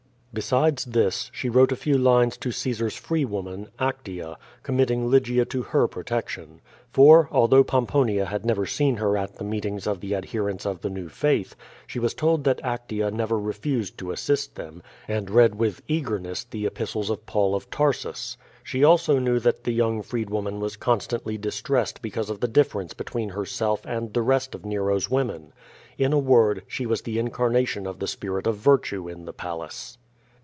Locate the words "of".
9.87-9.99, 10.65-10.79, 17.09-17.25, 17.53-17.69, 22.29-22.39, 24.55-24.63, 27.85-27.99, 28.47-28.55